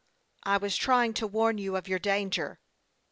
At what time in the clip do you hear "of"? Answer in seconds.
1.75-1.87